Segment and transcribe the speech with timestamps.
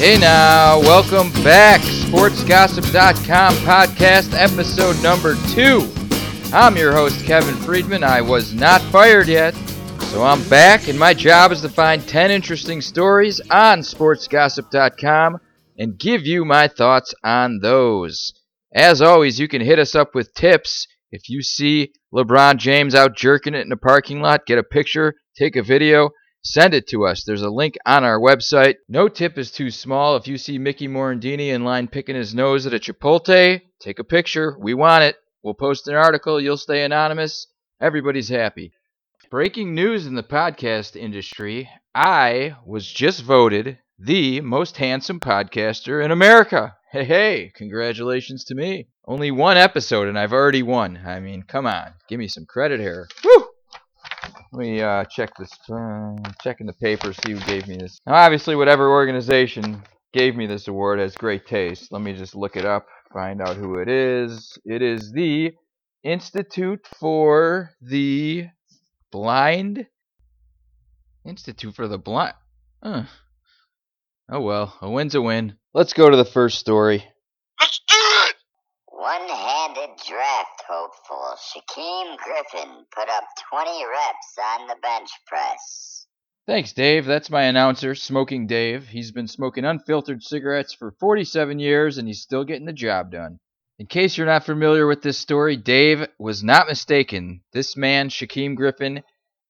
[0.00, 1.82] Hey now, welcome back.
[1.82, 5.92] Sportsgossip.com podcast episode number two.
[6.56, 8.02] I'm your host, Kevin Friedman.
[8.02, 9.54] I was not fired yet,
[10.04, 15.38] so I'm back, and my job is to find 10 interesting stories on SportsGossip.com
[15.76, 18.32] and give you my thoughts on those.
[18.74, 20.86] As always, you can hit us up with tips.
[21.12, 25.16] If you see LeBron James out jerking it in a parking lot, get a picture,
[25.36, 26.08] take a video,
[26.42, 27.24] send it to us.
[27.24, 28.76] There's a link on our website.
[28.88, 30.16] No tip is too small.
[30.16, 34.04] If you see Mickey Morandini in line picking his nose at a Chipotle, take a
[34.04, 34.56] picture.
[34.58, 35.16] We want it.
[35.42, 36.40] We'll post an article.
[36.40, 37.46] You'll stay anonymous.
[37.80, 38.72] Everybody's happy.
[39.30, 46.10] Breaking news in the podcast industry I was just voted the most handsome podcaster in
[46.10, 46.76] America.
[46.90, 48.88] Hey, hey, congratulations to me.
[49.06, 51.00] Only one episode and I've already won.
[51.04, 51.94] I mean, come on.
[52.08, 53.08] Give me some credit here.
[53.24, 53.49] Woo!
[54.52, 55.50] Let me uh, check this.
[55.70, 58.00] Uh, checking the paper, see who gave me this.
[58.06, 61.92] Now, obviously, whatever organization gave me this award has great taste.
[61.92, 64.58] Let me just look it up, find out who it is.
[64.64, 65.52] It is the
[66.02, 68.46] Institute for the
[69.12, 69.86] Blind.
[71.24, 72.34] Institute for the Blind.
[72.82, 73.04] Uh.
[74.32, 75.56] Oh well, a win's a win.
[75.74, 77.04] Let's go to the first story.
[79.00, 79.08] Do it!
[79.08, 86.06] One-handed draft hopeful Shaquem Griffin put up 20 reps on the bench press.
[86.46, 87.06] Thanks, Dave.
[87.06, 88.88] That's my announcer, Smoking Dave.
[88.88, 93.38] He's been smoking unfiltered cigarettes for 47 years and he's still getting the job done.
[93.78, 97.42] In case you're not familiar with this story, Dave was not mistaken.
[97.52, 99.02] This man, Shaquem Griffin,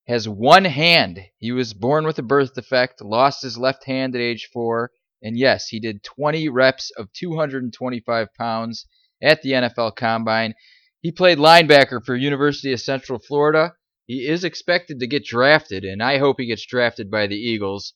[0.07, 1.21] has one hand.
[1.39, 5.37] He was born with a birth defect, lost his left hand at age four, and
[5.37, 8.87] yes, he did 20 reps of 225 pounds
[9.23, 10.55] at the NFL Combine.
[11.01, 13.75] He played linebacker for University of Central Florida.
[14.07, 17.95] He is expected to get drafted, and I hope he gets drafted by the Eagles.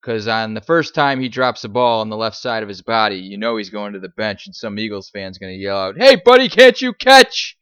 [0.00, 2.82] Because on the first time he drops a ball on the left side of his
[2.82, 5.78] body, you know he's going to the bench, and some Eagles fan's going to yell
[5.78, 7.56] out, Hey, buddy, can't you catch?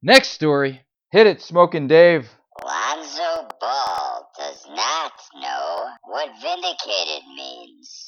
[0.00, 0.82] Next story.
[1.10, 2.30] Hit it, Smoking Dave.
[2.64, 8.07] Lonzo Ball does not know what vindicated means.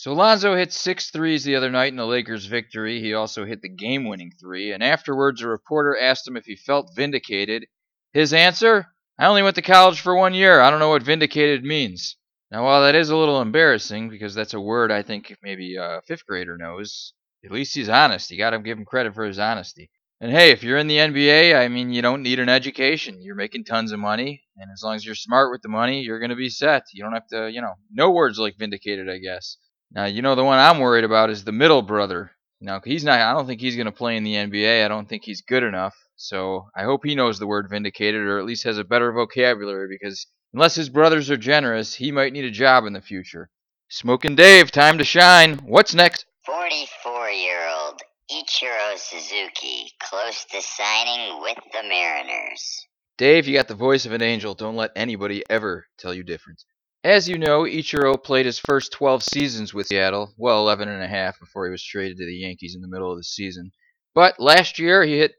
[0.00, 3.02] So Lonzo hit six threes the other night in the Lakers' victory.
[3.02, 6.56] He also hit the game winning three, and afterwards a reporter asked him if he
[6.56, 7.66] felt vindicated.
[8.14, 8.86] His answer?
[9.18, 10.62] I only went to college for one year.
[10.62, 12.16] I don't know what vindicated means.
[12.50, 15.98] Now, while that is a little embarrassing, because that's a word I think maybe uh,
[15.98, 17.12] a fifth grader knows,
[17.44, 18.30] at least he's honest.
[18.30, 19.90] You gotta give him credit for his honesty.
[20.18, 23.20] And hey, if you're in the NBA, I mean, you don't need an education.
[23.20, 26.20] You're making tons of money, and as long as you're smart with the money, you're
[26.20, 26.84] gonna be set.
[26.94, 29.58] You don't have to, you know, no words like vindicated, I guess.
[29.92, 32.30] Now, you know, the one I'm worried about is the middle brother.
[32.60, 34.84] Now, he's not, I don't think he's going to play in the NBA.
[34.84, 35.94] I don't think he's good enough.
[36.16, 39.88] So I hope he knows the word vindicated or at least has a better vocabulary
[39.88, 43.48] because unless his brothers are generous, he might need a job in the future.
[43.88, 45.56] Smoking Dave, time to shine.
[45.64, 46.26] What's next?
[46.44, 52.86] 44 year old Ichiro Suzuki close to signing with the Mariners.
[53.18, 54.54] Dave, you got the voice of an angel.
[54.54, 56.62] Don't let anybody ever tell you different.
[57.02, 61.08] As you know, Ichiro played his first 12 seasons with Seattle, well, 11 and a
[61.08, 63.72] half before he was traded to the Yankees in the middle of the season.
[64.14, 65.32] But last year, he hit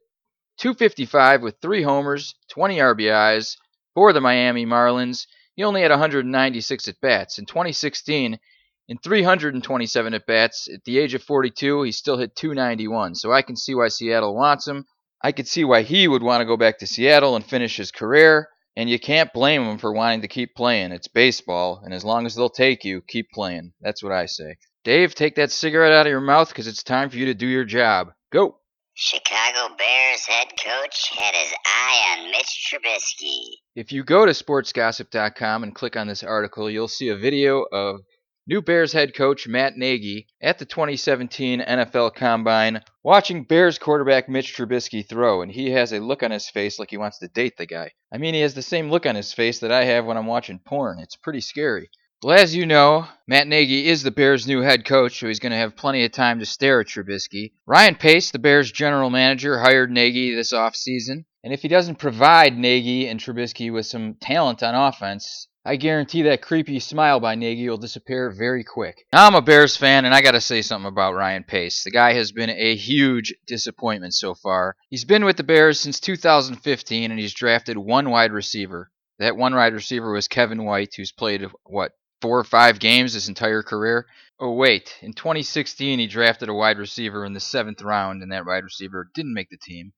[0.58, 3.58] 255 with three homers, 20 RBIs
[3.94, 5.28] for the Miami Marlins.
[5.56, 7.38] He only had 196 at bats.
[7.38, 8.40] In 2016,
[8.88, 13.14] in 327 at bats, at the age of 42, he still hit 291.
[13.14, 14.86] So I can see why Seattle wants him.
[15.24, 17.92] I could see why he would want to go back to Seattle and finish his
[17.92, 18.50] career.
[18.76, 20.92] And you can't blame him for wanting to keep playing.
[20.92, 23.74] It's baseball, and as long as they'll take you, keep playing.
[23.82, 24.56] That's what I say.
[24.84, 27.48] Dave, take that cigarette out of your mouth because it's time for you to do
[27.48, 28.14] your job.
[28.32, 28.58] Go!
[28.94, 33.56] Chicago Bears head coach had his eye on Mitch Trubisky.
[33.76, 38.02] If you go to sportsgossip.com and click on this article, you'll see a video of
[38.48, 44.56] new Bears head coach Matt Nagy at the 2017 NFL Combine watching Bears quarterback Mitch
[44.56, 47.58] Trubisky throw, and he has a look on his face like he wants to date
[47.58, 47.92] the guy.
[48.12, 50.28] I mean, he has the same look on his face that I have when I'm
[50.28, 51.00] watching porn.
[51.00, 51.90] It's pretty scary.
[52.24, 55.54] Well, as you know, Matt Nagy is the Bears' new head coach, so he's going
[55.54, 57.54] to have plenty of time to stare at Trubisky.
[57.66, 62.56] Ryan Pace, the Bears' general manager, hired Nagy this offseason, and if he doesn't provide
[62.56, 67.70] Nagy and Trubisky with some talent on offense, I guarantee that creepy smile by Nagy
[67.70, 69.06] will disappear very quick.
[69.14, 71.84] Now, I'm a Bears fan, and I got to say something about Ryan Pace.
[71.84, 74.76] The guy has been a huge disappointment so far.
[74.90, 78.92] He's been with the Bears since 2015, and he's drafted one wide receiver.
[79.20, 81.92] That one wide receiver was Kevin White, who's played, what,
[82.22, 84.08] four or five games his entire career.
[84.40, 84.98] Oh, wait.
[85.04, 89.12] In 2016, he drafted a wide receiver in the seventh round, and that wide receiver
[89.14, 89.94] didn't make the team.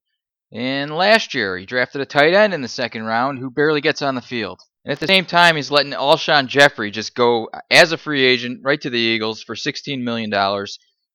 [0.51, 4.01] And last year, he drafted a tight end in the second round who barely gets
[4.01, 4.59] on the field.
[4.85, 8.61] And at the same time, he's letting Alshon Jeffery just go as a free agent
[8.63, 10.31] right to the Eagles for $16 million.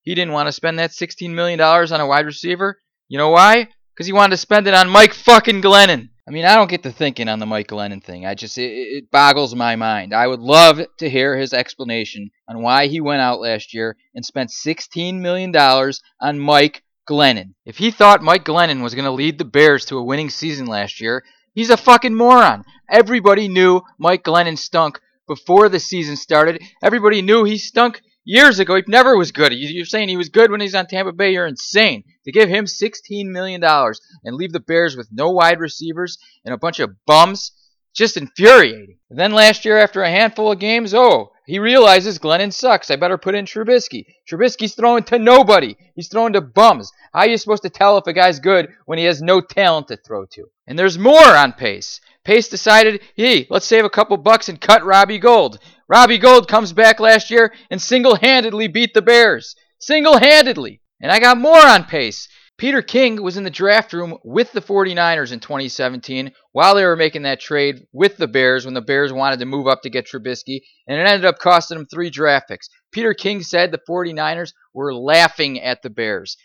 [0.03, 2.79] He didn't want to spend that $16 million on a wide receiver.
[3.09, 3.69] You know why?
[3.95, 6.09] Because he wanted to spend it on Mike fucking Glennon.
[6.27, 8.27] I mean, I don't get the thinking on the Mike Glennon thing.
[8.27, 10.15] I just, it, it boggles my mind.
[10.15, 14.25] I would love to hear his explanation on why he went out last year and
[14.25, 17.55] spent $16 million on Mike Glennon.
[17.65, 20.67] If he thought Mike Glennon was going to lead the Bears to a winning season
[20.67, 21.25] last year,
[21.59, 22.65] he's a fucking moron.
[22.89, 26.63] Everybody knew Mike Glennon stunk before the season started.
[26.81, 28.77] Everybody knew he stunk years ago.
[28.77, 29.53] He never was good.
[29.53, 31.33] You're saying he was good when he's on Tampa Bay.
[31.33, 32.05] You're insane.
[32.27, 36.59] To give him $16 million and leave the Bears with no wide receivers and a
[36.59, 37.51] bunch of bums,
[37.93, 38.99] just infuriating.
[39.11, 42.91] And then last year, after a handful of games, oh, he realizes Glennon sucks.
[42.91, 44.05] I better put in Trubisky.
[44.31, 45.77] Trubisky's throwing to nobody.
[45.95, 46.93] He's throwing to bums.
[47.15, 49.89] How are you supposed to tell if a guy's good when he has no talent
[49.89, 50.51] to throw to?
[50.67, 52.03] And there's more on Pace.
[52.23, 55.59] Pace decided, hey, let's save a couple bucks and cut Robbie Gould.
[55.89, 59.57] Robbie Gould comes back last year and single-handedly beat the Bears.
[59.79, 60.83] Single-handedly.
[61.01, 62.29] And I got more on Pace.
[62.59, 66.97] Peter King was in the draft room with the 49ers in 2017 while they were
[66.97, 70.09] making that trade with the Bears when the Bears wanted to move up to get
[70.09, 72.69] Trubisky, and it ended up costing them three draft picks.
[72.91, 76.37] Peter King said the 49ers were laughing at the Bears.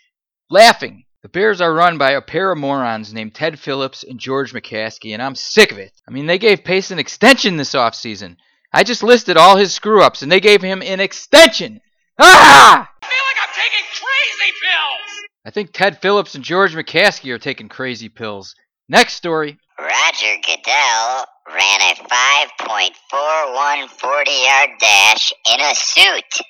[0.48, 1.04] Laughing.
[1.22, 5.14] The Bears are run by a pair of morons named Ted Phillips and George McCaskey,
[5.14, 5.90] and I'm sick of it.
[6.06, 8.36] I mean, they gave Pace an extension this offseason.
[8.72, 11.80] I just listed all his screw ups, and they gave him an extension.
[12.20, 12.88] Ah!
[13.02, 15.03] I feel like I'm taking crazy pills!
[15.46, 18.54] I think Ted Phillips and George McCaskey are taking crazy pills.
[18.88, 19.58] Next story.
[19.78, 26.46] Roger Goodell ran a 5.41 40 yard dash in a suit.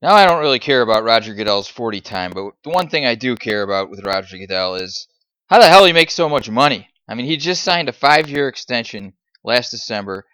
[0.00, 3.16] Now, I don't really care about Roger Goodell's 40 time, but the one thing I
[3.16, 5.06] do care about with Roger Goodell is
[5.48, 6.88] how the hell he makes so much money.
[7.06, 9.12] I mean, he just signed a five year extension
[9.44, 10.24] last December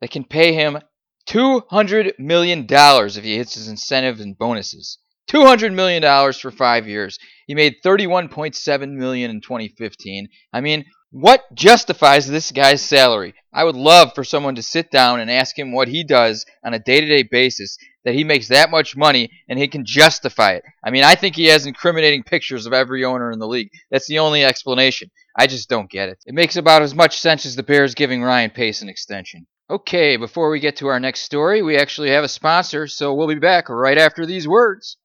[0.00, 0.78] that can pay him
[1.26, 4.98] $200 million if he hits his incentives and bonuses.
[5.28, 7.18] $200 million for five years.
[7.46, 10.28] He made 31.7 million in 2015.
[10.52, 13.34] I mean, what justifies this guy's salary?
[13.52, 16.72] I would love for someone to sit down and ask him what he does on
[16.72, 20.64] a day-to-day basis that he makes that much money and he can justify it.
[20.82, 23.68] I mean, I think he has incriminating pictures of every owner in the league.
[23.90, 25.10] That's the only explanation.
[25.38, 26.18] I just don't get it.
[26.24, 29.46] It makes about as much sense as the Bears giving Ryan Pace an extension.
[29.70, 33.28] Okay, before we get to our next story, we actually have a sponsor, so we'll
[33.28, 34.96] be back right after these words.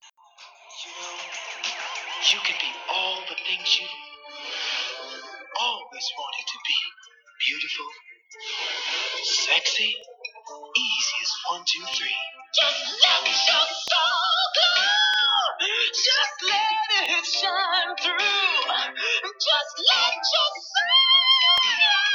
[2.25, 3.87] You can be all the things you
[5.61, 6.79] always wanted to be.
[7.47, 7.87] Beautiful,
[9.23, 9.95] sexy,
[10.77, 12.19] easy as one, two, three.
[12.55, 15.67] Just let your soul glow.
[15.93, 18.19] Just let it shine through.
[19.39, 22.06] Just let your soul glow,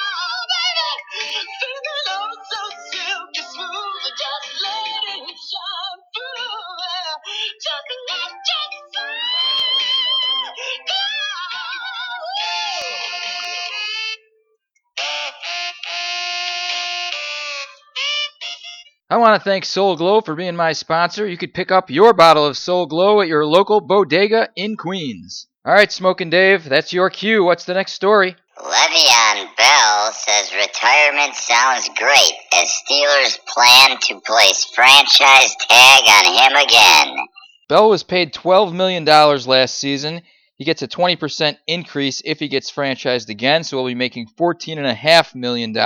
[19.12, 21.29] I want to thank Soul Glow for being my sponsor.
[21.29, 25.49] You could pick up your bottle of Soul Glow at your local bodega in Queens.
[25.67, 27.44] All right, Smoking Dave, that's your cue.
[27.44, 28.36] What's the next story?
[28.56, 36.67] Le'Veon Bell says retirement sounds great as Steelers plan to place franchise tag on him
[36.67, 37.27] again.
[37.69, 40.22] Bell was paid $12 million last season.
[40.56, 45.34] He gets a 20% increase if he gets franchised again, so he'll be making $14.5
[45.34, 45.77] million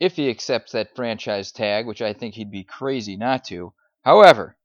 [0.00, 3.72] if he accepts that franchise tag, which I think he'd be crazy not to.
[4.02, 4.56] However,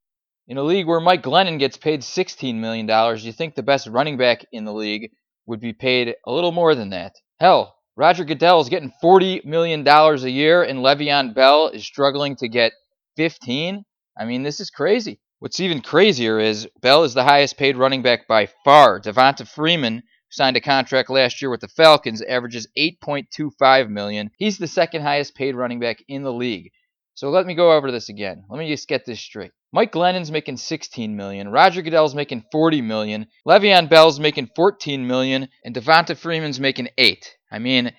[0.48, 2.88] in a league where Mike Glennon gets paid $16 million,
[3.20, 5.12] you think the best running back in the league
[5.46, 7.16] would be paid a little more than that.
[7.40, 12.48] Hell, Roger Goodell is getting $40 million a year, and Le'Veon Bell is struggling to
[12.48, 12.74] get
[13.18, 13.86] 15.
[14.18, 15.20] I mean, this is crazy.
[15.40, 19.00] What's even crazier is Bell is the highest paid running back by far.
[19.00, 24.32] Devonta Freeman signed a contract last year with the Falcons, averages 8.25 million.
[24.38, 26.72] He's the second highest paid running back in the league.
[27.14, 28.44] So let me go over this again.
[28.50, 29.52] Let me just get this straight.
[29.72, 35.50] Mike Glennon's making 16 million, Roger Goodell's making 40 million, Le'Veon Bell's making 14 million,
[35.64, 37.38] and Devonta Freeman's making 8.
[37.52, 37.94] I mean,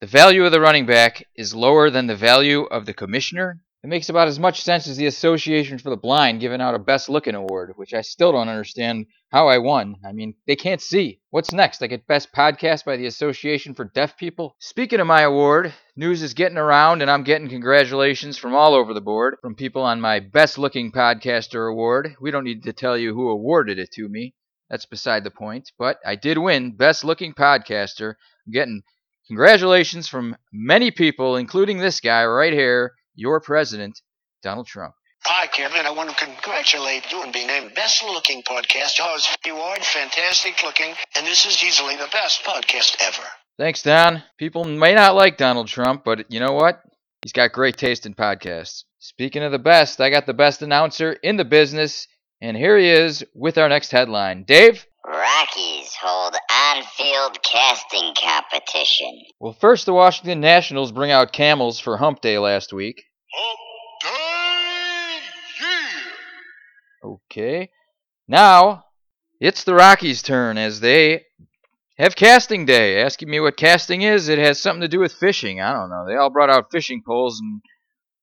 [0.00, 3.62] the value of the running back is lower than the value of the commissioner.
[3.84, 6.78] It makes about as much sense as the Association for the Blind giving out a
[6.78, 9.96] Best Looking award, which I still don't understand how I won.
[10.04, 11.20] I mean, they can't see.
[11.30, 11.82] What's next?
[11.82, 14.54] I get Best Podcast by the Association for Deaf People?
[14.60, 18.94] Speaking of my award, news is getting around and I'm getting congratulations from all over
[18.94, 22.14] the board from people on my Best Looking Podcaster award.
[22.20, 24.36] We don't need to tell you who awarded it to me.
[24.70, 25.72] That's beside the point.
[25.76, 28.14] But I did win Best Looking Podcaster.
[28.46, 28.82] I'm getting
[29.28, 34.00] Congratulations from many people, including this guy right here, your president,
[34.42, 34.94] Donald Trump.
[35.24, 35.86] Hi, Kevin.
[35.86, 38.98] I want to congratulate you on being named Best Looking Podcast.
[38.98, 43.22] Yours, you are fantastic looking, and this is easily the best podcast ever.
[43.56, 44.24] Thanks, Don.
[44.36, 46.82] People may not like Donald Trump, but you know what?
[47.22, 48.82] He's got great taste in podcasts.
[48.98, 52.08] Speaking of the best, I got the best announcer in the business,
[52.40, 54.42] and here he is with our next headline.
[54.42, 54.84] Dave?
[55.04, 59.22] Rockies hold on field casting competition.
[59.38, 63.04] Well, first, the Washington Nationals bring out camels for Hump Day last week.
[63.32, 63.60] Hump
[64.02, 65.66] Day!
[67.04, 67.08] Yeah!
[67.30, 67.70] Okay.
[68.26, 68.84] Now,
[69.40, 71.22] it's the Rockies' turn as they
[71.98, 73.00] have casting day.
[73.02, 75.60] Asking me what casting is, it has something to do with fishing.
[75.60, 76.04] I don't know.
[76.06, 77.60] They all brought out fishing poles and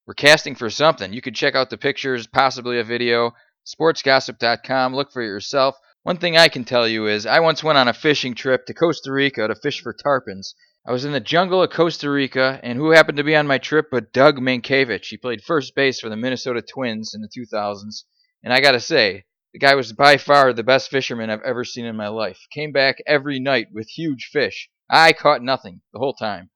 [0.06, 1.12] were casting for something.
[1.12, 3.32] You could check out the pictures, possibly a video,
[3.66, 4.94] sportsgossip.com.
[4.94, 5.76] Look for it yourself.
[6.02, 8.72] One thing I can tell you is I once went on a fishing trip to
[8.72, 10.54] Costa Rica to fish for tarpons.
[10.86, 13.58] I was in the jungle of Costa Rica, and who happened to be on my
[13.58, 15.08] trip but Doug Mientkiewicz?
[15.08, 18.04] He played first base for the Minnesota Twins in the 2000s,
[18.42, 21.84] and I gotta say, the guy was by far the best fisherman I've ever seen
[21.84, 22.46] in my life.
[22.50, 24.70] Came back every night with huge fish.
[24.88, 26.48] I caught nothing the whole time.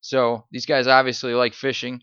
[0.00, 2.00] So, these guys obviously like fishing.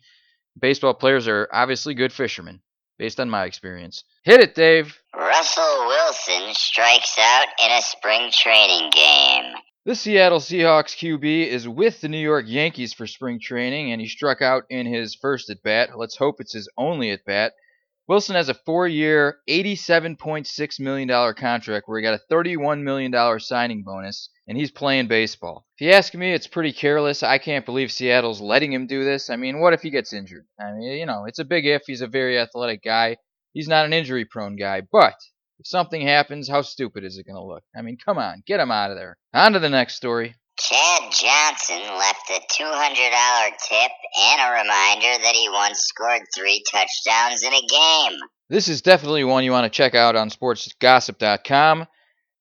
[0.59, 2.61] Baseball players are obviously good fishermen,
[3.03, 4.05] based on my experience.
[4.23, 4.97] Hit it, Dave!
[5.13, 9.55] Russell Wilson strikes out in a spring training game.
[9.83, 14.07] The Seattle Seahawks QB is with the New York Yankees for spring training, and he
[14.07, 15.89] struck out in his first at bat.
[15.97, 17.51] Let's hope it's his only at bat.
[18.05, 23.83] Wilson has a four year, $87.6 million contract where he got a $31 million signing
[23.83, 25.65] bonus, and he's playing baseball.
[25.77, 27.23] If you ask me, it's pretty careless.
[27.23, 29.29] I can't believe Seattle's letting him do this.
[29.29, 30.45] I mean, what if he gets injured?
[30.59, 31.83] I mean, you know, it's a big if.
[31.87, 33.17] He's a very athletic guy.
[33.53, 35.15] He's not an injury prone guy, but
[35.59, 37.63] if something happens, how stupid is it going to look?
[37.73, 39.17] I mean, come on, get him out of there.
[39.33, 40.35] On to the next story.
[40.63, 47.43] Chad Johnson left a $200 tip and a reminder that he once scored three touchdowns
[47.43, 48.19] in a game.
[48.47, 51.85] This is definitely one you want to check out on sportsgossip.com.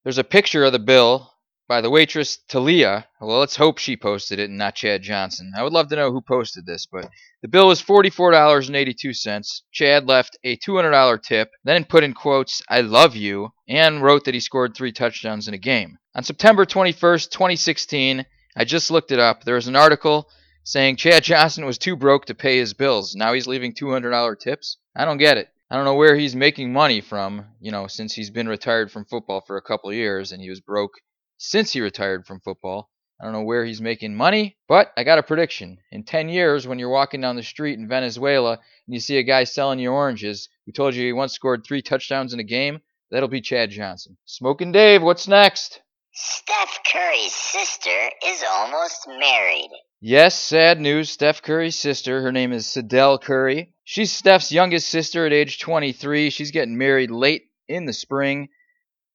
[0.04, 1.32] There's a picture of the bill
[1.66, 3.08] by the waitress Talia.
[3.20, 5.50] Well, let's hope she posted it and not Chad Johnson.
[5.56, 7.10] I would love to know who posted this, but
[7.40, 9.62] the bill was $44.82.
[9.72, 14.34] Chad left a $200 tip, then put in quotes, I love you, and wrote that
[14.34, 15.98] he scored three touchdowns in a game.
[16.14, 19.44] On September 21st, 2016, I just looked it up.
[19.44, 20.28] There was an article
[20.62, 23.14] saying Chad Johnson was too broke to pay his bills.
[23.14, 24.76] Now he's leaving $200 tips?
[24.94, 25.48] I don't get it.
[25.70, 29.06] I don't know where he's making money from, you know, since he's been retired from
[29.06, 30.92] football for a couple years and he was broke
[31.38, 32.90] since he retired from football.
[33.18, 35.78] I don't know where he's making money, but I got a prediction.
[35.92, 39.22] In 10 years, when you're walking down the street in Venezuela and you see a
[39.22, 42.82] guy selling you oranges who told you he once scored three touchdowns in a game,
[43.10, 44.18] that'll be Chad Johnson.
[44.26, 45.81] Smoking Dave, what's next?
[46.14, 49.70] Steph Curry's sister is almost married.
[49.98, 51.08] Yes, sad news.
[51.08, 53.72] Steph Curry's sister, her name is Sydel Curry.
[53.82, 56.28] She's Steph's youngest sister at age 23.
[56.28, 58.50] She's getting married late in the spring.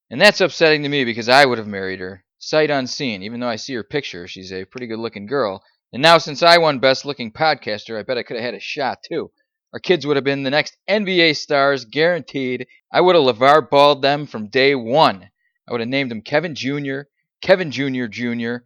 [0.10, 3.22] And that's upsetting to me because I would have married her sight unseen.
[3.22, 5.64] Even though I see her picture, she's a pretty good looking girl.
[5.94, 8.60] And now, since I won Best Looking Podcaster, I bet I could have had a
[8.60, 9.30] shot too.
[9.72, 12.66] Our kids would have been the next NBA stars, guaranteed.
[12.92, 15.30] I would have LeVar balled them from day one.
[15.68, 17.02] I would have named him Kevin Jr.,
[17.42, 18.06] Kevin Jr.
[18.08, 18.58] Jr.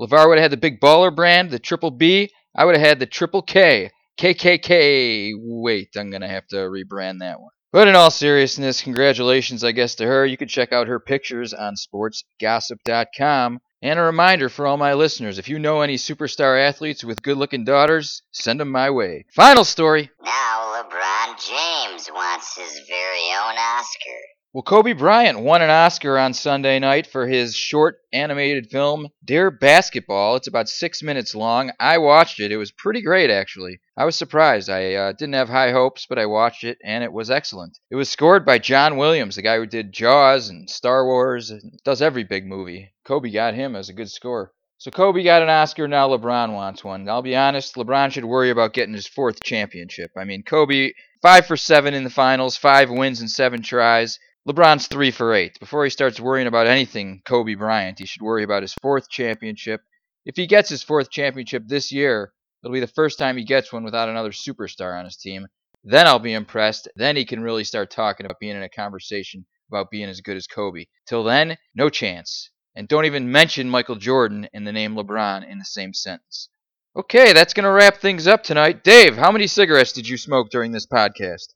[0.00, 2.30] LeVar would have had the big baller brand, the triple B.
[2.54, 3.90] I would have had the triple K.
[4.18, 5.32] KKK.
[5.36, 7.50] Wait, I'm going to have to rebrand that one.
[7.72, 10.26] But in all seriousness, congratulations, I guess, to her.
[10.26, 13.60] You can check out her pictures on sportsgossip.com.
[13.82, 17.38] And a reminder for all my listeners if you know any superstar athletes with good
[17.38, 19.24] looking daughters, send them my way.
[19.34, 20.10] Final story.
[20.22, 24.20] Now LeBron James wants his very own Oscar.
[24.52, 29.48] Well, Kobe Bryant won an Oscar on Sunday night for his short animated film, Dear
[29.48, 30.34] Basketball.
[30.34, 31.70] It's about six minutes long.
[31.78, 32.50] I watched it.
[32.50, 33.78] It was pretty great, actually.
[33.96, 34.68] I was surprised.
[34.68, 37.78] I uh, didn't have high hopes, but I watched it, and it was excellent.
[37.92, 41.78] It was scored by John Williams, the guy who did Jaws and Star Wars, and
[41.84, 42.90] does every big movie.
[43.04, 44.52] Kobe got him as a good score.
[44.78, 47.08] So Kobe got an Oscar, now LeBron wants one.
[47.08, 50.10] I'll be honest, LeBron should worry about getting his fourth championship.
[50.16, 54.18] I mean, Kobe, five for seven in the finals, five wins and seven tries.
[54.48, 55.58] LeBron's three for eight.
[55.60, 59.82] Before he starts worrying about anything Kobe Bryant, he should worry about his fourth championship.
[60.24, 62.32] If he gets his fourth championship this year,
[62.62, 65.46] it'll be the first time he gets one without another superstar on his team.
[65.84, 66.88] Then I'll be impressed.
[66.96, 70.36] Then he can really start talking about being in a conversation about being as good
[70.36, 70.86] as Kobe.
[71.06, 72.50] Till then, no chance.
[72.74, 76.48] And don't even mention Michael Jordan and the name LeBron in the same sentence.
[76.96, 78.82] Okay, that's going to wrap things up tonight.
[78.82, 81.54] Dave, how many cigarettes did you smoke during this podcast?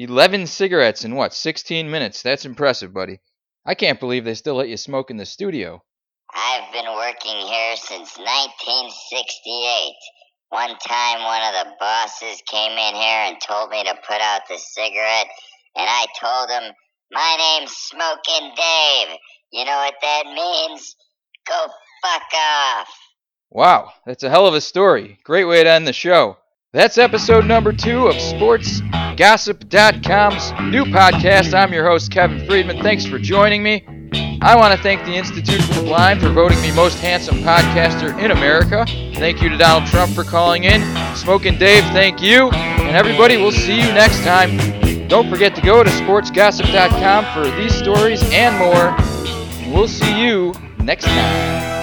[0.00, 0.46] Eleven.
[0.46, 2.22] cigarettes in what, 16 minutes?
[2.22, 3.18] That's impressive, buddy.
[3.66, 5.82] I can't believe they still let you smoke in the studio.
[6.32, 9.94] I've been working here since 1968.
[10.50, 14.42] One time, one of the bosses came in here and told me to put out
[14.48, 15.26] the cigarette,
[15.74, 16.72] and I told him,
[17.10, 19.16] My name's Smoking Dave.
[19.50, 20.94] You know what that means?
[21.48, 21.66] Go
[22.04, 22.88] fuck off.
[23.50, 25.18] Wow, that's a hell of a story.
[25.24, 26.36] Great way to end the show.
[26.72, 28.14] That's episode number two of
[29.18, 31.52] SportsGossip.com's new podcast.
[31.52, 32.80] I'm your host, Kevin Friedman.
[32.84, 33.84] Thanks for joining me.
[34.40, 38.16] I want to thank the Institute for the Blind for voting me most handsome podcaster
[38.22, 38.86] in America.
[39.16, 40.82] Thank you to Donald Trump for calling in.
[41.16, 42.50] Smoking Dave, thank you.
[42.50, 45.08] And everybody, we'll see you next time.
[45.08, 48.94] Don't forget to go to sportsgossip.com for these stories and more.
[49.74, 51.77] We'll see you next time.